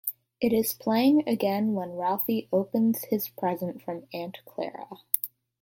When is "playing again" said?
0.73-1.73